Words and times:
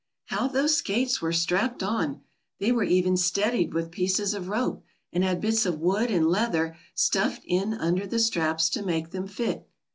How 0.25 0.47
those 0.47 0.75
skates 0.77 1.21
were 1.21 1.31
strapped 1.31 1.83
on! 1.83 2.21
They 2.57 2.71
were 2.71 2.81
even 2.83 3.15
steadied 3.17 3.75
with 3.75 3.91
pieces 3.91 4.33
of 4.33 4.47
rope, 4.49 4.83
and 5.13 5.23
had 5.23 5.39
bits 5.39 5.63
of 5.63 5.79
wood 5.79 6.09
and 6.09 6.27
leather 6.27 6.75
stuffed 6.95 7.43
in 7.45 7.75
under 7.75 8.07
the 8.07 8.17
straps 8.17 8.67
to 8.71 8.81
make 8.81 9.11
them 9.11 9.27
fit. 9.27 9.69